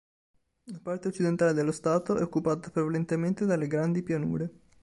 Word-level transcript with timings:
La 0.71 0.79
parte 0.81 1.09
occidentale 1.09 1.53
dello 1.53 1.71
Stato 1.71 2.17
è 2.17 2.23
occupata 2.23 2.71
prevalentemente 2.71 3.45
dalle 3.45 3.67
Grandi 3.67 4.01
Pianure. 4.01 4.49